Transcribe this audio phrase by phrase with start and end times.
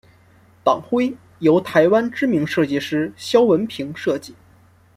[0.63, 4.33] 党徽由台湾知名设计师萧文平设计。